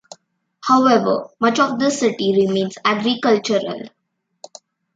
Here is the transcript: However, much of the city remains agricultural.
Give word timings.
However, 0.63 1.27
much 1.39 1.59
of 1.59 1.77
the 1.77 1.91
city 1.91 2.33
remains 2.35 2.75
agricultural. 2.83 3.83